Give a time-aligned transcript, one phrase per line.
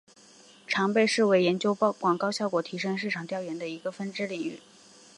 [0.65, 4.59] 常被视为研究广告效果提升的市场调研的一个分支领域。